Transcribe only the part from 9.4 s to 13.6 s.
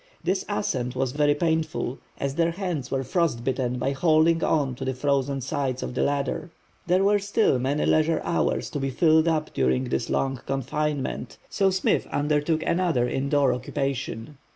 during this long confinement, so Smith undertook another indoor